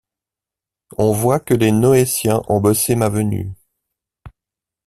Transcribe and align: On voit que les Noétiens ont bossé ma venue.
On 0.97 1.11
voit 1.11 1.39
que 1.39 1.53
les 1.53 1.71
Noétiens 1.71 2.41
ont 2.47 2.59
bossé 2.59 2.95
ma 2.95 3.07
venue. 3.09 3.53